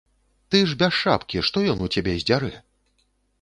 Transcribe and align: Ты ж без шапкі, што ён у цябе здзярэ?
Ты 0.53 0.61
ж 0.71 0.77
без 0.79 0.95
шапкі, 1.01 1.43
што 1.51 1.63
ён 1.75 1.85
у 1.89 1.91
цябе 1.97 2.17
здзярэ? 2.25 2.51